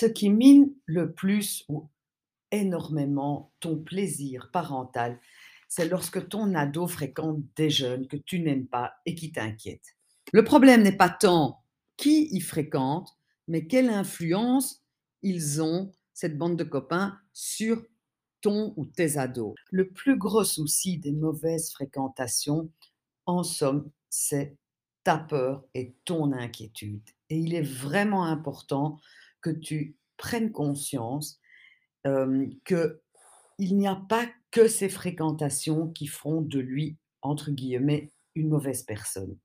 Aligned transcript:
Ce 0.00 0.06
qui 0.06 0.30
mine 0.30 0.72
le 0.86 1.12
plus 1.12 1.64
ou 1.68 1.88
énormément 2.52 3.50
ton 3.58 3.76
plaisir 3.76 4.48
parental, 4.52 5.18
c'est 5.68 5.88
lorsque 5.88 6.28
ton 6.28 6.54
ado 6.54 6.86
fréquente 6.86 7.40
des 7.56 7.68
jeunes 7.68 8.06
que 8.06 8.16
tu 8.16 8.38
n'aimes 8.38 8.68
pas 8.68 8.92
et 9.06 9.16
qui 9.16 9.32
t'inquiètent. 9.32 9.96
Le 10.32 10.44
problème 10.44 10.84
n'est 10.84 10.96
pas 10.96 11.08
tant 11.08 11.64
qui 11.96 12.28
y 12.30 12.40
fréquente, 12.40 13.10
mais 13.48 13.66
quelle 13.66 13.90
influence 13.90 14.84
ils 15.22 15.60
ont, 15.62 15.90
cette 16.14 16.38
bande 16.38 16.56
de 16.56 16.62
copains, 16.62 17.18
sur 17.32 17.82
ton 18.40 18.74
ou 18.76 18.86
tes 18.86 19.18
ados. 19.18 19.56
Le 19.72 19.88
plus 19.90 20.16
gros 20.16 20.44
souci 20.44 20.98
des 20.98 21.10
mauvaises 21.10 21.72
fréquentations, 21.72 22.70
en 23.26 23.42
somme, 23.42 23.90
c'est 24.10 24.56
ta 25.02 25.18
peur 25.18 25.64
et 25.74 25.96
ton 26.04 26.30
inquiétude. 26.30 27.02
Et 27.30 27.38
il 27.38 27.52
est 27.52 27.62
vraiment 27.62 28.26
important 28.26 29.00
que 29.40 29.50
tu 29.50 29.96
prennes 30.16 30.52
conscience 30.52 31.40
que 32.64 33.00
qu'il 33.58 33.76
n'y 33.76 33.88
a 33.88 33.96
pas 33.96 34.26
que 34.50 34.68
ces 34.68 34.88
fréquentations 34.88 35.88
qui 35.88 36.06
font 36.06 36.40
de 36.40 36.60
lui, 36.60 36.96
entre 37.22 37.50
guillemets, 37.50 38.12
une 38.34 38.48
mauvaise 38.48 38.84
personne. 38.84 39.36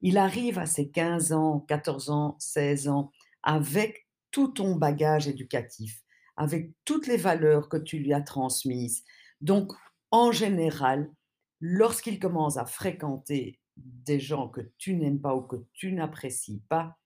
Il 0.00 0.18
arrive 0.18 0.58
à 0.58 0.66
ses 0.66 0.88
15 0.88 1.32
ans, 1.32 1.60
14 1.60 2.10
ans, 2.10 2.36
16 2.38 2.88
ans, 2.88 3.10
avec 3.42 4.06
tout 4.30 4.48
ton 4.48 4.76
bagage 4.76 5.28
éducatif, 5.28 6.02
avec 6.36 6.70
toutes 6.84 7.06
les 7.06 7.16
valeurs 7.16 7.68
que 7.68 7.76
tu 7.76 7.98
lui 7.98 8.12
as 8.12 8.22
transmises. 8.22 9.04
Donc, 9.40 9.72
en 10.10 10.30
général, 10.30 11.10
lorsqu'il 11.60 12.18
commence 12.18 12.56
à 12.56 12.66
fréquenter 12.66 13.58
des 13.76 14.20
gens 14.20 14.48
que 14.48 14.60
tu 14.78 14.94
n'aimes 14.94 15.20
pas 15.20 15.34
ou 15.34 15.42
que 15.42 15.56
tu 15.72 15.92
n'apprécies 15.92 16.62
pas, 16.68 16.96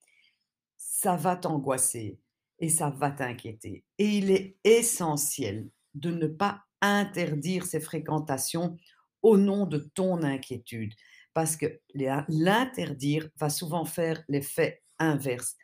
ça 0.78 1.16
va 1.16 1.36
t'angoisser 1.36 2.18
et 2.58 2.70
ça 2.70 2.88
va 2.88 3.10
t'inquiéter. 3.10 3.84
Et 3.98 4.06
il 4.06 4.30
est 4.30 4.56
essentiel 4.64 5.68
de 5.94 6.10
ne 6.10 6.26
pas 6.26 6.62
interdire 6.80 7.66
ces 7.66 7.80
fréquentations 7.80 8.76
au 9.22 9.36
nom 9.36 9.66
de 9.66 9.78
ton 9.78 10.22
inquiétude, 10.22 10.94
parce 11.34 11.56
que 11.56 11.80
l'interdire 12.28 13.28
va 13.36 13.50
souvent 13.50 13.84
faire 13.84 14.22
l'effet 14.28 14.82
inverse. 14.98 15.56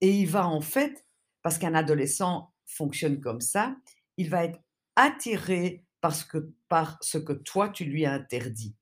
Et 0.00 0.10
il 0.10 0.26
va 0.26 0.46
en 0.46 0.60
fait, 0.60 1.06
parce 1.42 1.58
qu'un 1.58 1.74
adolescent 1.74 2.52
fonctionne 2.66 3.20
comme 3.20 3.40
ça, 3.40 3.76
il 4.16 4.28
va 4.28 4.44
être 4.44 4.60
attiré 4.96 5.84
parce 6.00 6.24
que, 6.24 6.52
par 6.68 6.98
ce 7.00 7.18
que 7.18 7.32
toi, 7.32 7.68
tu 7.68 7.84
lui 7.84 8.04
as 8.04 8.12
interdit. 8.12 8.74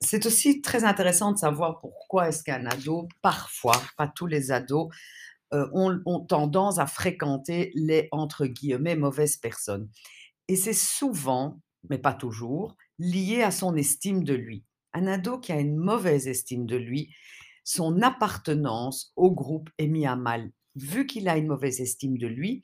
C'est 0.00 0.26
aussi 0.26 0.60
très 0.60 0.84
intéressant 0.84 1.32
de 1.32 1.38
savoir 1.38 1.78
pourquoi 1.78 2.28
est-ce 2.28 2.42
qu'un 2.42 2.66
ado, 2.66 3.08
parfois, 3.22 3.80
pas 3.96 4.08
tous 4.08 4.26
les 4.26 4.50
ados, 4.52 4.88
euh, 5.54 5.68
ont, 5.72 6.20
tendance 6.20 6.78
à 6.78 6.86
fréquenter 6.86 7.70
les, 7.74 8.08
entre 8.10 8.46
guillemets, 8.46 8.96
mauvaises 8.96 9.36
personnes. 9.36 9.88
Et 10.48 10.56
c'est 10.56 10.72
souvent, 10.72 11.60
mais 11.88 11.98
pas 11.98 12.14
toujours, 12.14 12.76
lié 12.98 13.42
à 13.42 13.50
son 13.50 13.76
estime 13.76 14.24
de 14.24 14.34
lui. 14.34 14.64
Un 14.92 15.06
ado 15.06 15.38
qui 15.38 15.52
a 15.52 15.60
une 15.60 15.76
mauvaise 15.76 16.26
estime 16.26 16.66
de 16.66 16.76
lui, 16.76 17.14
son 17.64 18.02
appartenance 18.02 19.12
au 19.16 19.30
groupe 19.30 19.70
est 19.78 19.86
mis 19.86 20.06
à 20.06 20.16
mal. 20.16 20.50
Vu 20.74 21.06
qu'il 21.06 21.28
a 21.28 21.36
une 21.36 21.48
mauvaise 21.48 21.80
estime 21.80 22.18
de 22.18 22.26
lui, 22.26 22.62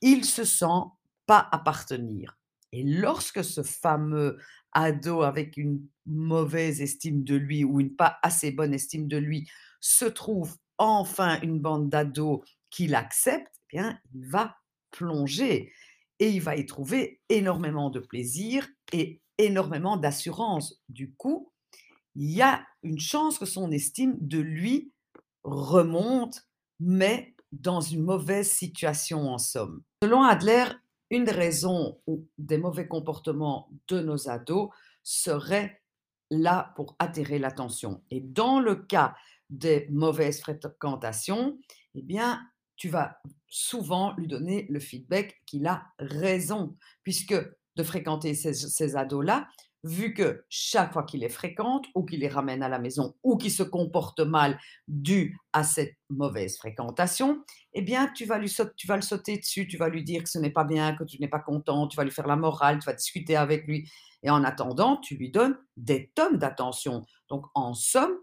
il 0.00 0.24
se 0.24 0.44
sent 0.44 0.82
pas 1.26 1.48
appartenir. 1.52 2.38
Et 2.72 2.82
lorsque 2.82 3.44
ce 3.44 3.62
fameux 3.62 4.38
ado 4.76 5.22
avec 5.22 5.56
une 5.56 5.80
mauvaise 6.04 6.82
estime 6.82 7.24
de 7.24 7.34
lui 7.34 7.64
ou 7.64 7.80
une 7.80 7.96
pas 7.96 8.18
assez 8.22 8.52
bonne 8.52 8.74
estime 8.74 9.08
de 9.08 9.16
lui 9.16 9.48
se 9.80 10.04
trouve 10.04 10.56
enfin 10.78 11.40
une 11.40 11.58
bande 11.58 11.88
d'ados 11.88 12.40
qui 12.70 12.86
l'accepte, 12.86 13.52
eh 13.56 13.76
bien, 13.76 13.98
il 14.14 14.26
va 14.28 14.56
plonger 14.90 15.72
et 16.18 16.30
il 16.30 16.40
va 16.40 16.56
y 16.56 16.66
trouver 16.66 17.20
énormément 17.28 17.88
de 17.88 18.00
plaisir 18.00 18.68
et 18.92 19.20
énormément 19.38 19.96
d'assurance. 19.96 20.82
Du 20.88 21.14
coup, 21.14 21.50
il 22.14 22.30
y 22.30 22.42
a 22.42 22.66
une 22.82 23.00
chance 23.00 23.38
que 23.38 23.46
son 23.46 23.70
estime 23.72 24.16
de 24.20 24.38
lui 24.38 24.92
remonte, 25.42 26.46
mais 26.80 27.34
dans 27.52 27.80
une 27.80 28.02
mauvaise 28.02 28.50
situation 28.50 29.28
en 29.30 29.38
somme. 29.38 29.82
Selon 30.02 30.22
Adler, 30.22 30.64
une 31.10 31.24
des 31.24 31.32
raisons 31.32 31.98
des 32.38 32.58
mauvais 32.58 32.88
comportements 32.88 33.70
de 33.88 34.00
nos 34.00 34.28
ados 34.28 34.70
serait 35.02 35.82
là 36.30 36.72
pour 36.76 36.96
attirer 36.98 37.38
l'attention. 37.38 38.02
Et 38.10 38.20
dans 38.20 38.60
le 38.60 38.74
cas 38.74 39.14
des 39.48 39.86
mauvaises 39.90 40.40
fréquentations, 40.40 41.58
eh 41.94 42.02
bien, 42.02 42.42
tu 42.76 42.88
vas 42.88 43.20
souvent 43.48 44.14
lui 44.16 44.26
donner 44.26 44.66
le 44.68 44.80
feedback 44.80 45.40
qu'il 45.46 45.66
a 45.66 45.86
raison, 45.98 46.76
puisque 47.02 47.34
de 47.76 47.82
fréquenter 47.82 48.34
ces, 48.34 48.54
ces 48.54 48.96
ados-là, 48.96 49.48
vu 49.86 50.14
que 50.14 50.44
chaque 50.48 50.92
fois 50.92 51.04
qu'il 51.04 51.20
les 51.20 51.28
fréquente 51.28 51.86
ou 51.94 52.04
qu'il 52.04 52.20
les 52.20 52.28
ramène 52.28 52.62
à 52.62 52.68
la 52.68 52.78
maison 52.78 53.14
ou 53.22 53.36
qu'il 53.36 53.50
se 53.50 53.62
comporte 53.62 54.20
mal 54.20 54.58
dû 54.88 55.38
à 55.52 55.64
cette 55.64 55.96
mauvaise 56.10 56.58
fréquentation, 56.58 57.42
eh 57.72 57.82
bien, 57.82 58.10
tu 58.14 58.24
vas, 58.24 58.38
lui 58.38 58.52
tu 58.76 58.86
vas 58.86 58.96
le 58.96 59.02
sauter 59.02 59.38
dessus, 59.38 59.68
tu 59.68 59.76
vas 59.76 59.88
lui 59.88 60.02
dire 60.02 60.22
que 60.22 60.28
ce 60.28 60.38
n'est 60.38 60.50
pas 60.50 60.64
bien, 60.64 60.96
que 60.96 61.04
tu 61.04 61.20
n'es 61.20 61.28
pas 61.28 61.40
content, 61.40 61.86
tu 61.86 61.96
vas 61.96 62.04
lui 62.04 62.10
faire 62.10 62.26
la 62.26 62.36
morale, 62.36 62.78
tu 62.78 62.86
vas 62.86 62.94
discuter 62.94 63.36
avec 63.36 63.66
lui. 63.66 63.90
Et 64.22 64.30
en 64.30 64.44
attendant, 64.44 64.96
tu 64.96 65.16
lui 65.16 65.30
donnes 65.30 65.56
des 65.76 66.10
tonnes 66.14 66.38
d'attention. 66.38 67.02
Donc, 67.28 67.46
en 67.54 67.74
somme, 67.74 68.16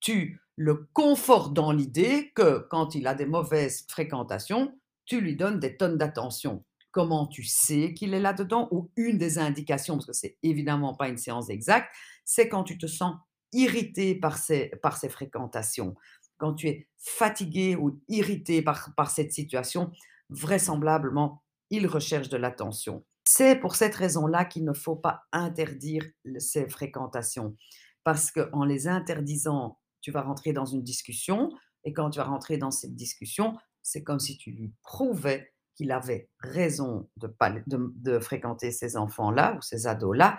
tu 0.00 0.40
le 0.56 0.88
confortes 0.92 1.52
dans 1.52 1.72
l'idée 1.72 2.32
que 2.34 2.66
quand 2.70 2.94
il 2.94 3.06
a 3.06 3.14
des 3.14 3.26
mauvaises 3.26 3.84
fréquentations, 3.88 4.78
tu 5.04 5.20
lui 5.20 5.36
donnes 5.36 5.58
des 5.58 5.76
tonnes 5.76 5.98
d'attention 5.98 6.64
comment 6.90 7.26
tu 7.26 7.44
sais 7.44 7.94
qu'il 7.94 8.14
est 8.14 8.20
là-dedans, 8.20 8.68
ou 8.70 8.90
une 8.96 9.18
des 9.18 9.38
indications, 9.38 9.94
parce 9.96 10.06
que 10.06 10.12
c'est 10.12 10.36
évidemment 10.42 10.94
pas 10.94 11.08
une 11.08 11.18
séance 11.18 11.50
exacte, 11.50 11.88
c'est 12.24 12.48
quand 12.48 12.64
tu 12.64 12.78
te 12.78 12.86
sens 12.86 13.16
irrité 13.52 14.14
par 14.14 14.38
ces, 14.38 14.68
par 14.82 14.96
ces 14.96 15.08
fréquentations, 15.08 15.94
quand 16.38 16.54
tu 16.54 16.68
es 16.68 16.88
fatigué 16.98 17.76
ou 17.76 18.00
irrité 18.08 18.62
par, 18.62 18.94
par 18.96 19.10
cette 19.10 19.32
situation, 19.32 19.90
vraisemblablement, 20.30 21.42
il 21.70 21.86
recherche 21.86 22.28
de 22.28 22.36
l'attention. 22.36 23.04
C'est 23.24 23.56
pour 23.56 23.74
cette 23.74 23.94
raison-là 23.94 24.44
qu'il 24.44 24.64
ne 24.64 24.72
faut 24.72 24.96
pas 24.96 25.22
interdire 25.32 26.04
ces 26.38 26.68
fréquentations, 26.68 27.56
parce 28.04 28.30
qu'en 28.30 28.64
les 28.64 28.88
interdisant, 28.88 29.78
tu 30.00 30.10
vas 30.10 30.22
rentrer 30.22 30.52
dans 30.52 30.64
une 30.64 30.82
discussion, 30.82 31.50
et 31.84 31.92
quand 31.92 32.10
tu 32.10 32.18
vas 32.18 32.24
rentrer 32.24 32.58
dans 32.58 32.70
cette 32.70 32.94
discussion, 32.94 33.56
c'est 33.82 34.02
comme 34.02 34.20
si 34.20 34.36
tu 34.36 34.50
lui 34.50 34.72
prouvais 34.82 35.52
qu'il 35.80 35.92
avait 35.92 36.28
raison 36.40 37.08
de, 37.16 37.34
de, 37.66 38.18
fréquenter 38.18 38.70
ces 38.70 38.98
enfants-là 38.98 39.56
ou 39.56 39.62
ces 39.62 39.86
ados-là, 39.86 40.38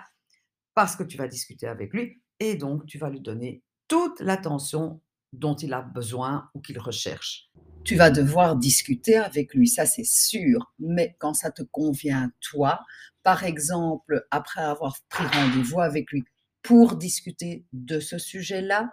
parce 0.72 0.94
que 0.94 1.02
tu 1.02 1.16
vas 1.16 1.26
discuter 1.26 1.66
avec 1.66 1.92
lui 1.92 2.22
et 2.38 2.54
donc 2.54 2.86
tu 2.86 2.96
vas 2.96 3.10
lui 3.10 3.20
donner 3.20 3.64
toute 3.88 4.20
l'attention 4.20 5.00
dont 5.32 5.56
il 5.56 5.74
a 5.74 5.82
besoin 5.82 6.48
ou 6.54 6.60
qu'il 6.60 6.78
recherche. 6.78 7.50
Tu 7.82 7.96
vas 7.96 8.10
devoir 8.10 8.54
discuter 8.54 9.16
avec 9.16 9.52
lui, 9.52 9.66
ça 9.66 9.84
c'est 9.84 10.06
sûr, 10.06 10.72
mais 10.78 11.16
quand 11.18 11.34
ça 11.34 11.50
te 11.50 11.64
convient 11.64 12.30
toi, 12.40 12.78
par 13.24 13.42
exemple, 13.42 14.24
après 14.30 14.62
avoir 14.62 14.96
pris 15.08 15.26
rendez-vous 15.26 15.80
avec 15.80 16.12
lui 16.12 16.22
pour 16.62 16.94
discuter 16.94 17.66
de 17.72 17.98
ce 17.98 18.18
sujet-là, 18.18 18.92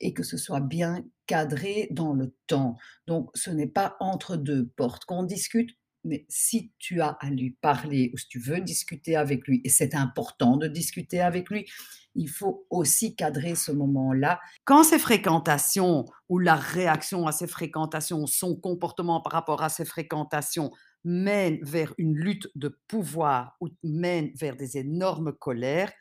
et 0.00 0.14
que 0.14 0.22
ce 0.22 0.36
soit 0.36 0.60
bien 0.60 1.04
cadré 1.26 1.88
dans 1.90 2.14
le 2.14 2.34
temps. 2.46 2.76
Donc, 3.06 3.30
ce 3.34 3.50
n'est 3.50 3.68
pas 3.68 3.96
entre 4.00 4.36
deux 4.36 4.66
portes 4.66 5.04
qu'on 5.04 5.22
discute, 5.22 5.70
mais 6.04 6.24
si 6.28 6.72
tu 6.78 7.00
as 7.00 7.16
à 7.20 7.30
lui 7.30 7.50
parler 7.60 8.10
ou 8.14 8.18
si 8.18 8.28
tu 8.28 8.38
veux 8.38 8.60
discuter 8.60 9.16
avec 9.16 9.46
lui, 9.46 9.60
et 9.64 9.68
c'est 9.68 9.94
important 9.94 10.56
de 10.56 10.66
discuter 10.66 11.20
avec 11.20 11.50
lui, 11.50 11.66
il 12.14 12.28
faut 12.28 12.66
aussi 12.70 13.14
cadrer 13.14 13.54
ce 13.54 13.72
moment-là. 13.72 14.40
Quand 14.64 14.82
ces 14.82 14.98
fréquentations 14.98 16.06
ou 16.28 16.38
la 16.38 16.56
réaction 16.56 17.26
à 17.26 17.32
ces 17.32 17.46
fréquentations, 17.46 18.26
son 18.26 18.56
comportement 18.56 19.20
par 19.20 19.32
rapport 19.32 19.62
à 19.62 19.68
ces 19.68 19.84
fréquentations 19.84 20.70
mène 21.04 21.58
vers 21.62 21.94
une 21.98 22.14
lutte 22.14 22.48
de 22.54 22.76
pouvoir 22.88 23.56
ou 23.60 23.68
mène 23.82 24.30
vers 24.34 24.56
des 24.56 24.76
énormes 24.76 25.32
colères, 25.32 25.92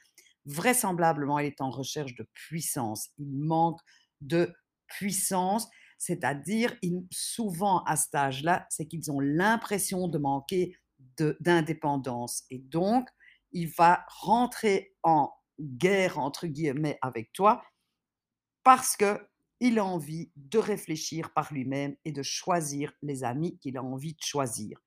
vraisemblablement, 0.46 1.40
il 1.40 1.48
est 1.48 1.62
en 1.62 1.70
recherche 1.70 2.16
de 2.16 2.28
puissance. 2.34 3.10
Il 3.18 3.38
manque 3.38 3.80
de 4.22 4.52
puissance 4.88 5.68
c'est-à-dire, 6.00 6.76
souvent 7.12 7.84
à 7.84 7.98
cet 7.98 8.16
âge-là, 8.16 8.66
c'est 8.70 8.88
qu'ils 8.88 9.12
ont 9.12 9.20
l'impression 9.20 10.08
de 10.08 10.18
manquer 10.18 10.76
d'indépendance. 11.42 12.46
Et 12.50 12.58
donc, 12.58 13.08
il 13.52 13.68
va 13.68 14.06
rentrer 14.08 14.96
en 15.04 15.32
guerre, 15.60 16.18
entre 16.18 16.48
guillemets, 16.48 16.98
avec 17.02 17.34
toi 17.34 17.62
parce 18.64 18.96
qu'il 18.96 19.80
a 19.80 19.84
envie 19.84 20.32
de 20.38 20.58
réfléchir 20.58 21.34
par 21.34 21.54
lui-même 21.54 21.96
et 22.06 22.14
de 22.14 22.24
choisir 22.24 22.94
les 23.02 23.26
amis 23.26 23.58
qu'il 23.60 23.78
a 23.78 23.84
envie 23.84 24.14
de 24.14 24.22
choisir. 24.22 24.80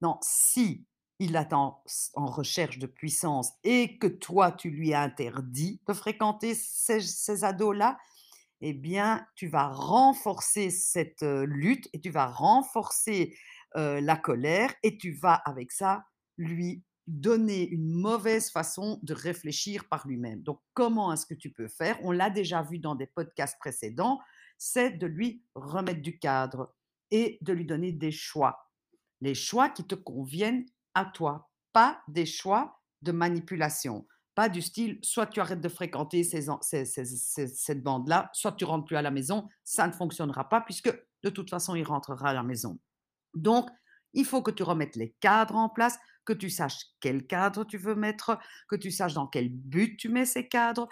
Non, 0.00 0.16
si 0.22 0.86
il 1.18 1.36
attend 1.36 1.82
en 2.14 2.26
recherche 2.26 2.78
de 2.78 2.86
puissance 2.86 3.52
et 3.64 3.98
que 3.98 4.06
toi, 4.06 4.52
tu 4.52 4.70
lui 4.70 4.94
as 4.94 5.02
interdit 5.02 5.80
de 5.88 5.92
fréquenter 5.92 6.54
ces 6.54 7.44
ados-là, 7.44 7.98
eh 8.60 8.72
bien, 8.72 9.26
tu 9.34 9.48
vas 9.48 9.68
renforcer 9.68 10.70
cette, 10.70 11.22
lutte 11.22 11.88
et 11.92 12.00
tu 12.00 12.10
vas 12.10 12.26
renforcer, 12.26 13.36
la 13.76 14.16
colère 14.16 14.74
et 14.82 14.98
tu 14.98 15.12
vas 15.12 15.34
avec 15.34 15.70
ça 15.70 16.04
lui 16.36 16.82
donner 17.10 17.68
une 17.68 17.92
mauvaise 17.92 18.50
façon 18.50 18.98
de 19.02 19.14
réfléchir 19.14 19.88
par 19.88 20.06
lui-même. 20.06 20.42
Donc 20.42 20.60
comment 20.74 21.12
est-ce 21.12 21.26
que 21.26 21.34
tu 21.34 21.50
peux 21.50 21.68
faire? 21.68 21.98
On 22.02 22.12
l'a 22.12 22.30
déjà 22.30 22.62
vu 22.62 22.78
dans 22.78 22.94
des 22.94 23.06
podcasts 23.06 23.58
précédents, 23.58 24.20
c'est 24.58 24.92
de 24.92 25.06
lui 25.06 25.42
remettre 25.54 26.02
du 26.02 26.18
cadre 26.18 26.74
et 27.10 27.38
de 27.40 27.52
lui 27.52 27.64
donner 27.64 27.92
des 27.92 28.12
choix. 28.12 28.70
Les 29.20 29.34
choix 29.34 29.68
qui 29.68 29.84
te 29.84 29.94
conviennent 29.94 30.66
à 30.94 31.04
toi, 31.04 31.50
pas 31.72 32.00
des 32.08 32.26
choix 32.26 32.80
de 33.02 33.12
manipulation. 33.12 34.06
Du 34.48 34.62
style, 34.62 34.98
soit 35.02 35.26
tu 35.26 35.40
arrêtes 35.40 35.60
de 35.60 35.68
fréquenter 35.68 36.24
cette 36.24 37.82
bande-là, 37.82 38.30
soit 38.32 38.52
tu 38.52 38.64
rentres 38.64 38.86
plus 38.86 38.96
à 38.96 39.02
la 39.02 39.10
maison. 39.10 39.48
Ça 39.64 39.86
ne 39.86 39.92
fonctionnera 39.92 40.48
pas 40.48 40.60
puisque 40.60 40.92
de 41.22 41.30
toute 41.30 41.50
façon, 41.50 41.74
il 41.74 41.84
rentrera 41.84 42.30
à 42.30 42.34
la 42.34 42.42
maison. 42.42 42.78
Donc, 43.34 43.68
il 44.14 44.24
faut 44.24 44.42
que 44.42 44.50
tu 44.50 44.62
remettes 44.62 44.96
les 44.96 45.12
cadres 45.20 45.56
en 45.56 45.68
place, 45.68 45.98
que 46.24 46.32
tu 46.32 46.50
saches 46.50 46.86
quel 47.00 47.26
cadre 47.26 47.64
tu 47.64 47.76
veux 47.78 47.94
mettre, 47.94 48.38
que 48.68 48.76
tu 48.76 48.90
saches 48.90 49.14
dans 49.14 49.26
quel 49.26 49.48
but 49.50 49.96
tu 49.96 50.08
mets 50.08 50.24
ces 50.24 50.48
cadres 50.48 50.88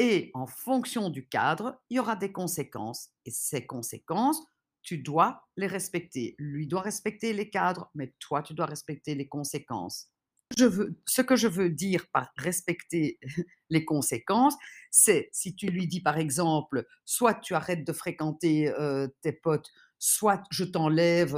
et 0.00 0.30
en 0.32 0.46
fonction 0.46 1.10
du 1.10 1.28
cadre, 1.28 1.78
il 1.90 1.98
y 1.98 2.00
aura 2.00 2.16
des 2.16 2.32
conséquences 2.32 3.10
et 3.26 3.30
ces 3.30 3.66
conséquences, 3.66 4.42
tu 4.80 4.96
dois 4.96 5.46
les 5.58 5.66
respecter. 5.66 6.34
Lui 6.38 6.66
doit 6.66 6.80
respecter 6.80 7.34
les 7.34 7.50
cadres, 7.50 7.90
mais 7.94 8.14
toi, 8.18 8.42
tu 8.42 8.54
dois 8.54 8.64
respecter 8.64 9.14
les 9.14 9.28
conséquences. 9.28 10.10
Je 10.56 10.64
veux 10.64 11.00
ce 11.06 11.22
que 11.22 11.36
je 11.36 11.46
veux 11.46 11.70
dire 11.70 12.06
par 12.12 12.30
respecter 12.36 13.18
les 13.70 13.84
conséquences, 13.84 14.56
c'est 14.90 15.28
si 15.32 15.54
tu 15.54 15.66
lui 15.66 15.86
dis, 15.86 16.00
par 16.00 16.18
exemple: 16.18 16.86
«Soit 17.04 17.34
tu 17.34 17.54
arrêtes 17.54 17.86
de 17.86 17.92
fréquenter, 17.92 18.72
tes 19.22 19.32
potes, 19.32 19.70
soit 19.98 20.42
je 20.50 20.64
t'enlève, 20.64 21.32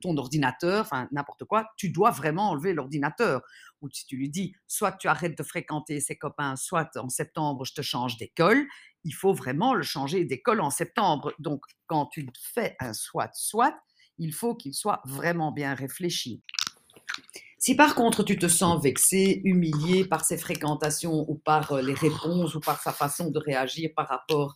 ton 0.00 0.16
ordinateur», 0.16 0.80
enfin 0.80 1.08
n'importe 1.12 1.44
quoi, 1.44 1.66
tu 1.76 1.90
dois 1.90 2.10
vraiment 2.10 2.50
enlever 2.50 2.72
l'ordinateur. 2.72 3.42
Ou 3.82 3.88
si 3.90 4.06
tu 4.06 4.16
lui 4.16 4.30
dis: 4.30 4.54
«Soit 4.66 4.92
tu 4.92 5.08
arrêtes 5.08 5.36
de 5.36 5.42
fréquenter 5.42 6.00
ses 6.00 6.16
copains, 6.16 6.56
soit 6.56 6.96
en 6.96 7.10
septembre 7.10 7.64
je 7.64 7.74
te 7.74 7.82
change 7.82 8.16
d'école», 8.16 8.66
il 9.04 9.12
faut 9.12 9.32
vraiment 9.32 9.74
le 9.74 9.82
changer 9.82 10.24
d'école 10.24 10.60
en 10.60 10.70
septembre. 10.70 11.32
Donc 11.38 11.62
quand 11.86 12.06
tu 12.06 12.26
fais 12.54 12.76
un 12.80 12.92
soit, 12.92 13.30
soit, 13.34 13.78
il 14.18 14.32
faut 14.32 14.54
qu'il 14.54 14.74
soit 14.74 15.00
vraiment 15.04 15.52
bien 15.52 15.74
réfléchi. 15.74 16.42
Si 17.60 17.74
par 17.74 17.96
contre 17.96 18.22
tu 18.22 18.38
te 18.38 18.46
sens 18.46 18.80
vexé, 18.80 19.40
humilié 19.44 20.04
par 20.04 20.24
ses 20.24 20.38
fréquentations 20.38 21.28
ou 21.28 21.34
par 21.34 21.72
euh, 21.72 21.82
les 21.82 21.94
réponses 21.94 22.54
ou 22.54 22.60
par 22.60 22.80
sa 22.80 22.92
façon 22.92 23.30
de 23.30 23.38
réagir 23.40 23.90
par 23.96 24.06
rapport 24.06 24.54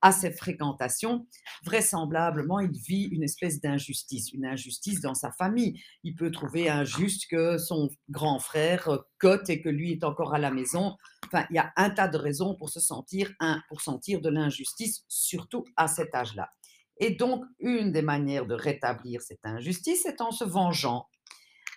à 0.00 0.12
ses 0.12 0.30
fréquentations, 0.30 1.26
vraisemblablement 1.64 2.60
il 2.60 2.70
vit 2.70 3.08
une 3.10 3.24
espèce 3.24 3.60
d'injustice, 3.60 4.32
une 4.32 4.46
injustice 4.46 5.00
dans 5.00 5.14
sa 5.14 5.32
famille. 5.32 5.80
Il 6.04 6.14
peut 6.14 6.30
trouver 6.30 6.68
injuste 6.68 7.24
que 7.28 7.58
son 7.58 7.88
grand 8.08 8.38
frère 8.38 8.88
euh, 8.88 8.98
cote 9.18 9.50
et 9.50 9.60
que 9.60 9.68
lui 9.68 9.90
est 9.90 10.04
encore 10.04 10.32
à 10.32 10.38
la 10.38 10.52
maison. 10.52 10.96
Enfin, 11.26 11.46
il 11.50 11.56
y 11.56 11.58
a 11.58 11.72
un 11.76 11.90
tas 11.90 12.06
de 12.06 12.18
raisons 12.18 12.54
pour 12.54 12.70
se 12.70 12.78
sentir, 12.78 13.32
un, 13.40 13.62
pour 13.68 13.80
sentir 13.80 14.20
de 14.20 14.28
l'injustice, 14.28 15.02
surtout 15.08 15.64
à 15.76 15.88
cet 15.88 16.14
âge-là. 16.14 16.50
Et 16.98 17.16
donc, 17.16 17.44
une 17.58 17.90
des 17.90 18.02
manières 18.02 18.46
de 18.46 18.54
rétablir 18.54 19.22
cette 19.22 19.44
injustice 19.44 20.06
est 20.06 20.20
en 20.20 20.30
se 20.30 20.44
vengeant 20.44 21.08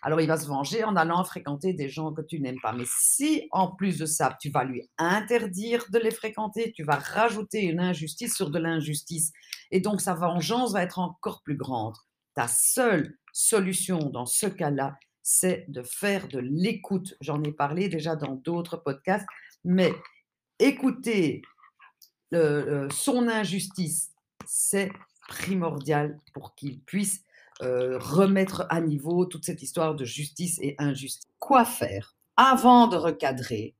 alors, 0.07 0.21
il 0.21 0.27
va 0.27 0.37
se 0.37 0.47
venger 0.47 0.85
en 0.85 0.95
allant 0.95 1.21
fréquenter 1.25 1.73
des 1.73 1.89
gens 1.89 2.13
que 2.13 2.21
tu 2.21 2.39
n'aimes 2.39 2.61
pas. 2.61 2.71
Mais 2.71 2.85
si, 2.97 3.49
en 3.51 3.75
plus 3.75 3.97
de 3.97 4.05
ça, 4.05 4.37
tu 4.39 4.49
vas 4.49 4.63
lui 4.63 4.89
interdire 4.97 5.83
de 5.89 5.99
les 5.99 6.11
fréquenter, 6.11 6.71
tu 6.71 6.83
vas 6.83 6.95
rajouter 6.95 7.63
une 7.63 7.81
injustice 7.81 8.33
sur 8.33 8.49
de 8.49 8.57
l'injustice. 8.57 9.33
Et 9.69 9.81
donc, 9.81 9.99
sa 9.99 10.13
vengeance 10.13 10.71
va 10.71 10.81
être 10.81 10.99
encore 10.99 11.41
plus 11.43 11.57
grande. 11.57 11.93
Ta 12.35 12.47
seule 12.47 13.17
solution 13.33 13.97
dans 13.97 14.25
ce 14.25 14.45
cas-là, 14.45 14.97
c'est 15.23 15.65
de 15.67 15.83
faire 15.83 16.29
de 16.29 16.39
l'écoute. 16.39 17.15
J'en 17.19 17.43
ai 17.43 17.51
parlé 17.51 17.89
déjà 17.89 18.15
dans 18.15 18.35
d'autres 18.35 18.77
podcasts, 18.77 19.27
mais 19.65 19.91
écouter 20.57 21.41
euh, 22.33 22.87
son 22.91 23.27
injustice, 23.27 24.13
c'est 24.45 24.89
primordial 25.27 26.17
pour 26.33 26.55
qu'il 26.55 26.79
puisse 26.79 27.25
euh, 27.61 27.97
remettre 27.97 28.65
à 28.69 28.81
niveau 28.81 29.25
toute 29.25 29.45
cette 29.45 29.63
histoire 29.63 29.95
de 29.95 30.05
justice 30.05 30.59
et 30.61 30.75
injustice. 30.77 31.27
Quoi 31.39 31.65
faire? 31.65 32.15
Avant 32.35 32.87
de 32.87 32.97
recadrer, 32.97 33.75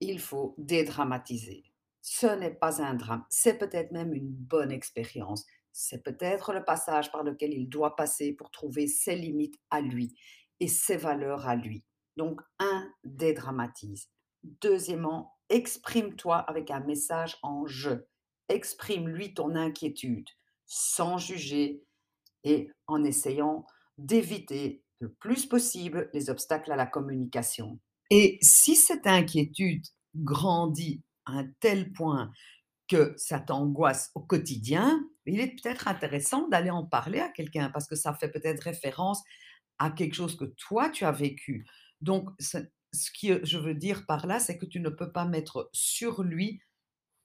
il 0.00 0.18
faut 0.18 0.54
dédramatiser. 0.58 1.64
Ce 2.00 2.26
n'est 2.26 2.54
pas 2.54 2.82
un 2.82 2.94
drame, 2.94 3.24
c'est 3.28 3.58
peut-être 3.58 3.92
même 3.92 4.14
une 4.14 4.30
bonne 4.30 4.72
expérience. 4.72 5.46
C'est 5.72 6.02
peut-être 6.02 6.52
le 6.52 6.64
passage 6.64 7.12
par 7.12 7.22
lequel 7.22 7.52
il 7.52 7.68
doit 7.68 7.94
passer 7.94 8.32
pour 8.32 8.50
trouver 8.50 8.88
ses 8.88 9.14
limites 9.14 9.60
à 9.70 9.80
lui 9.80 10.16
et 10.58 10.68
ses 10.68 10.96
valeurs 10.96 11.46
à 11.46 11.54
lui. 11.54 11.84
Donc, 12.16 12.40
un, 12.58 12.90
dédramatise. 13.04 14.08
Deuxièmement, 14.42 15.36
exprime-toi 15.50 16.36
avec 16.36 16.70
un 16.72 16.80
message 16.80 17.38
en 17.42 17.66
je. 17.66 17.90
Exprime-lui 18.48 19.34
ton 19.34 19.54
inquiétude 19.54 20.28
sans 20.68 21.16
juger, 21.16 21.82
et 22.44 22.70
en 22.86 23.04
essayant 23.04 23.66
d'éviter 23.96 24.82
le 25.00 25.12
plus 25.12 25.46
possible 25.46 26.10
les 26.12 26.30
obstacles 26.30 26.72
à 26.72 26.76
la 26.76 26.86
communication. 26.86 27.78
Et 28.10 28.38
si 28.40 28.74
cette 28.76 29.06
inquiétude 29.06 29.86
grandit 30.14 31.02
à 31.26 31.32
un 31.32 31.46
tel 31.60 31.92
point 31.92 32.32
que 32.88 33.14
ça 33.16 33.38
t'angoisse 33.38 34.10
au 34.14 34.20
quotidien, 34.20 35.04
il 35.26 35.40
est 35.40 35.62
peut-être 35.62 35.88
intéressant 35.88 36.48
d'aller 36.48 36.70
en 36.70 36.84
parler 36.84 37.20
à 37.20 37.28
quelqu'un 37.28 37.70
parce 37.70 37.86
que 37.86 37.96
ça 37.96 38.14
fait 38.14 38.30
peut-être 38.30 38.62
référence 38.62 39.22
à 39.78 39.90
quelque 39.90 40.14
chose 40.14 40.36
que 40.36 40.46
toi 40.46 40.88
tu 40.88 41.04
as 41.04 41.12
vécu. 41.12 41.66
Donc, 42.00 42.30
ce, 42.40 42.58
que 42.58 43.44
je 43.44 43.58
veux 43.58 43.74
dire 43.74 44.06
par 44.06 44.26
là, 44.26 44.40
c'est 44.40 44.56
que 44.56 44.66
tu 44.66 44.80
ne 44.80 44.88
peux 44.88 45.12
pas 45.12 45.26
mettre 45.26 45.68
sur 45.72 46.22
lui 46.22 46.60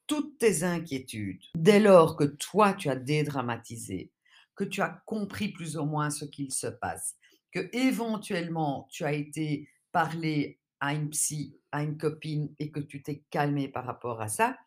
toutes 0.05 0.37
tes 0.37 0.63
inquiétudes. 0.63 1.43
Dès 1.55 1.79
lors 1.79 2.17
que 2.17 2.25
toi 2.25 2.73
tu 2.73 2.89
as 2.89 2.97
dédramatisé, 2.97 4.11
que 4.55 4.63
tu 4.63 4.81
as 4.81 5.01
compris 5.05 5.49
plus 5.49 5.77
ou 5.77 5.85
moins 5.85 6.09
ce 6.09 6.25
qu'il 6.25 6.51
se 6.51 6.67
passe, 6.67 7.15
que 7.51 7.69
éventuellement 7.73 8.87
tu 8.91 9.03
as 9.03 9.13
été 9.13 9.69
parler 9.91 10.59
à 10.79 10.93
une 10.93 11.09
psy, 11.09 11.57
à 11.71 11.83
une 11.83 11.97
copine 11.97 12.53
et 12.59 12.71
que 12.71 12.79
tu 12.79 13.01
t'es 13.01 13.23
calmé 13.29 13.67
par 13.67 13.85
rapport 13.85 14.21
à 14.21 14.27
ça, 14.27 14.57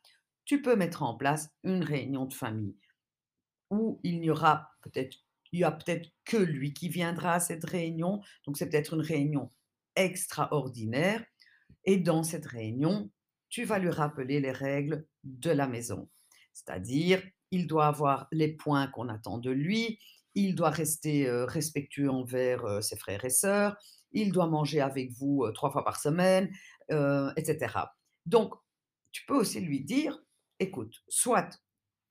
tu 0.45 0.63
peux 0.63 0.77
mettre 0.77 1.03
en 1.03 1.15
place 1.17 1.51
une 1.65 1.83
réunion 1.83 2.25
de 2.27 2.35
famille 2.35 2.77
où 3.71 4.01
il 4.03 4.21
n'y 4.21 4.31
aura 4.31 4.71
peut-être 4.83 5.19
il 5.53 5.61
y 5.61 5.65
a 5.65 5.73
peut-être 5.73 6.11
que 6.25 6.37
lui 6.37 6.73
qui 6.73 6.89
viendra 6.89 7.35
à 7.35 7.41
cette 7.41 7.65
réunion, 7.65 8.21
donc 8.47 8.57
c'est 8.57 8.69
peut-être 8.69 8.95
une 8.95 9.01
réunion 9.01 9.53
extraordinaire 9.95 11.25
et 11.85 11.97
dans 11.97 12.23
cette 12.23 12.47
réunion, 12.47 13.11
tu 13.49 13.65
vas 13.65 13.79
lui 13.79 13.91
rappeler 13.91 14.41
les 14.41 14.53
règles 14.53 15.07
de 15.25 15.51
la 15.51 15.67
maison. 15.67 16.11
C'est-à-dire 16.53 17.23
il 17.51 17.67
doit 17.67 17.87
avoir 17.87 18.29
les 18.33 18.49
points 18.49 18.87
qu'on 18.89 19.09
attend 19.09 19.39
de 19.39 19.51
lui, 19.51 19.99
il 20.35 20.55
doit 20.55 20.71
rester 20.71 21.31
respectueux 21.31 22.11
envers 22.11 22.83
ses 22.83 22.97
frères 22.97 23.25
et 23.25 23.31
sœurs, 23.31 23.77
il 24.13 24.33
doit 24.33 24.47
manger 24.47 24.81
avec 24.81 25.13
vous 25.13 25.51
trois 25.53 25.71
fois 25.71 25.85
par 25.85 25.99
semaine, 26.01 26.51
etc. 26.91 27.75
Donc, 28.27 28.55
tu 29.13 29.25
peux 29.27 29.37
aussi 29.37 29.61
lui 29.61 29.81
dire, 29.81 30.23
écoute, 30.61 31.03
soit 31.09 31.59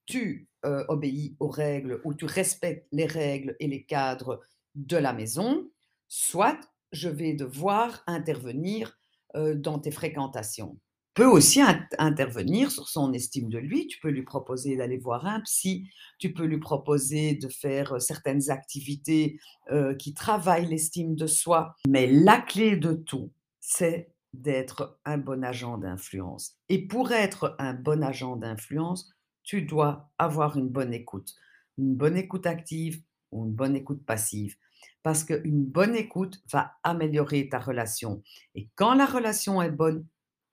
tu 0.06 0.50
obéis 0.64 1.36
aux 1.40 1.50
règles 1.50 2.02
ou 2.04 2.14
tu 2.14 2.26
respectes 2.26 2.88
les 2.92 3.06
règles 3.06 3.56
et 3.60 3.68
les 3.68 3.86
cadres 3.86 4.42
de 4.74 4.98
la 4.98 5.14
maison, 5.14 5.70
soit 6.08 6.60
je 6.92 7.10
vais 7.10 7.34
devoir 7.34 8.04
intervenir 8.08 8.98
dans 9.36 9.80
tes 9.80 9.92
fréquentations 9.92 10.80
peut 11.16 11.26
aussi 11.26 11.62
intervenir 11.98 12.70
sur 12.70 12.90
son 12.90 13.14
estime 13.14 13.50
de 13.50 13.58
lui. 13.58 13.88
Tu 13.88 14.00
peux 14.00 14.10
lui 14.10 14.24
proposer 14.24 14.76
d'aller 14.76 14.98
voir 14.98 15.26
un 15.26 15.40
psy, 15.42 15.90
tu 16.20 16.34
peux 16.34 16.44
lui 16.44 16.60
proposer 16.60 17.36
de 17.36 17.48
faire 17.48 17.94
euh, 17.94 18.00
certaines 18.00 18.52
activités 18.52 19.40
euh, 19.72 19.96
qui 19.96 20.14
travaillent 20.14 20.68
l'estime 20.68 21.16
de 21.16 21.26
soi. 21.26 21.74
Mais 21.88 22.06
la 22.06 22.40
clé 22.40 22.76
de 22.76 22.94
tout, 22.94 23.32
c'est 23.62 24.12
d'être 24.34 25.00
un 25.06 25.18
bon 25.18 25.44
agent 25.44 25.78
d'influence. 25.78 26.58
Et 26.68 26.86
pour 26.86 27.14
être 27.14 27.56
un 27.60 27.74
bon 27.74 28.04
agent 28.04 28.36
d'influence, 28.36 29.10
tu 29.44 29.62
dois 29.62 30.12
avoir 30.18 30.58
une 30.58 30.70
bonne 30.70 30.94
écoute. 30.94 31.36
Une 31.78 31.96
bonne 31.96 32.18
écoute 32.18 32.46
active 32.46 33.02
ou 33.32 33.46
une 33.46 33.54
bonne 33.54 33.78
écoute 33.78 34.06
passive. 34.06 34.58
Parce 35.02 35.24
qu'une 35.24 35.64
bonne 35.64 35.96
écoute 35.96 36.42
va 36.52 36.74
améliorer 36.84 37.48
ta 37.48 37.60
relation. 37.60 38.22
Et 38.54 38.68
quand 38.76 38.96
la 38.96 39.06
relation 39.06 39.62
est 39.62 39.72
bonne, 39.72 40.06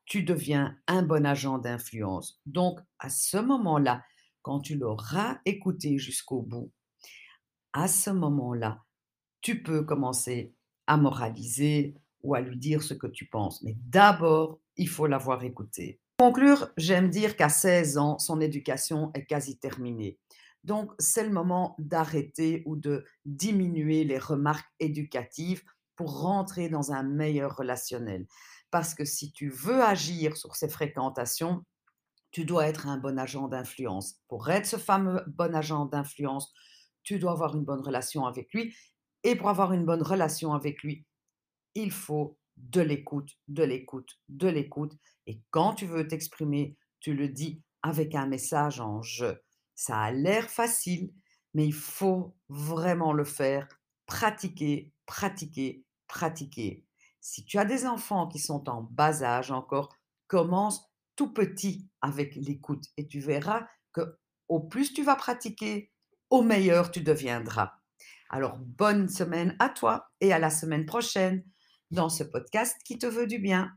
tu 0.05 0.23
deviens 0.23 0.77
un 0.87 1.03
bon 1.03 1.25
agent 1.25 1.59
d'influence. 1.59 2.41
Donc, 2.47 2.81
à 2.99 3.09
ce 3.09 3.37
moment-là, 3.37 4.03
quand 4.43 4.61
tu 4.61 4.77
l'auras 4.77 5.39
écouté 5.45 5.99
jusqu'au 5.99 6.43
bout, 6.43 6.71
à 7.73 7.89
ce 7.89 8.11
moment-là, 8.11 8.83
tu 9.41 9.63
peux 9.63 9.83
commencer 9.85 10.55
à 10.87 10.97
moraliser 10.97 11.95
ou 12.23 12.35
à 12.35 12.41
lui 12.41 12.57
dire 12.57 12.83
ce 12.83 12.95
que 12.95 13.07
tu 13.07 13.27
penses. 13.27 13.63
Mais 13.63 13.77
d'abord, 13.87 14.61
il 14.77 14.89
faut 14.89 15.07
l'avoir 15.07 15.45
écouté. 15.45 16.01
conclure, 16.19 16.71
j'aime 16.77 17.09
dire 17.09 17.37
qu'à 17.37 17.49
16 17.49 17.99
ans, 17.99 18.19
son 18.19 18.41
éducation 18.41 19.11
est 19.15 19.27
quasi 19.27 19.59
terminée. 19.59 20.19
Donc, 20.63 20.93
c'est 20.99 21.25
le 21.25 21.33
moment 21.33 21.75
d'arrêter 21.79 22.63
ou 22.67 22.77
de 22.77 23.05
diminuer 23.25 24.05
les 24.05 24.19
remarques 24.19 24.71
éducatives 24.79 25.65
pour 25.97 26.21
rentrer 26.21 26.69
dans 26.69 26.93
un 26.93 27.03
meilleur 27.03 27.57
relationnel. 27.57 28.27
Parce 28.73 28.95
que 28.95 29.05
si 29.05 29.31
tu 29.31 29.51
veux 29.51 29.85
agir 29.85 30.37
sur 30.37 30.57
ces 30.57 30.69
fréquentations, 30.69 31.65
tu 32.31 32.47
dois 32.47 32.67
être 32.67 32.89
un 32.89 32.97
bon 32.97 33.19
agent 33.19 33.47
d'influence. 33.47 34.17
Pour 34.29 34.49
être 34.49 34.65
ce 34.65 34.79
fameux 34.79 35.23
bon 35.27 35.55
agent 35.55 35.85
d'influence, 35.85 36.53
tu 37.03 37.19
dois 37.19 37.33
avoir 37.33 37.55
une 37.55 37.65
bonne 37.65 37.83
relation 37.83 38.25
avec 38.27 38.51
lui. 38.55 38.75
Et 39.25 39.37
pour 39.37 39.51
avoir 39.51 39.75
une 39.75 39.85
bonne 39.85 40.03
relation 40.03 40.55
avec 40.55 40.83
lui, 40.83 41.05
il 41.75 41.93
faut 41.93 42.39
de 42.57 42.81
l'écoute, 42.81 43.39
de 43.47 43.63
l'écoute, 43.63 44.19
de 44.31 44.49
l'écoute. 44.49 44.95
Et 45.27 45.43
quand 45.51 45.75
tu 45.75 45.85
veux 45.85 46.09
t'exprimer, 46.09 46.79
tu 46.99 47.13
le 47.13 47.29
dis 47.29 47.63
avec 47.83 48.15
un 48.15 48.27
message 48.27 48.81
en 48.81 49.03
je. 49.03 49.37
Ça 49.75 50.01
a 50.01 50.13
l'air 50.13 50.49
facile, 50.49 51.13
mais 51.53 51.67
il 51.67 51.75
faut 51.75 52.35
vraiment 52.49 53.13
le 53.13 53.25
faire. 53.25 53.69
Pratiquer, 54.07 54.95
pratiquer, 55.05 55.85
pratiquer. 56.07 56.87
Si 57.25 57.45
tu 57.45 57.57
as 57.57 57.65
des 57.65 57.87
enfants 57.87 58.27
qui 58.27 58.41
sont 58.41 58.69
en 58.69 58.83
bas 58.83 59.23
âge 59.23 59.53
encore, 59.53 59.95
commence 60.27 60.91
tout 61.15 61.33
petit 61.33 61.89
avec 62.01 62.35
l'écoute 62.35 62.87
et 62.97 63.07
tu 63.07 63.21
verras 63.21 63.69
que 63.93 64.19
au 64.49 64.59
plus 64.59 64.93
tu 64.93 65.05
vas 65.05 65.15
pratiquer, 65.15 65.93
au 66.31 66.43
meilleur 66.43 66.91
tu 66.91 67.01
deviendras. 67.01 67.75
Alors 68.29 68.59
bonne 68.59 69.09
semaine 69.09 69.55
à 69.61 69.69
toi 69.69 70.11
et 70.21 70.33
à 70.33 70.41
la 70.41 70.51
semaine 70.51 70.85
prochaine 70.85 71.45
dans 71.93 72.09
ce 72.09 72.25
podcast 72.25 72.77
qui 72.85 72.99
te 72.99 73.07
veut 73.07 73.29
du 73.29 73.39
bien. 73.39 73.71